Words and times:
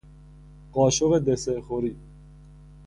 قاشق 0.73 1.19
دسر 1.19 1.61
خوری 1.61 1.95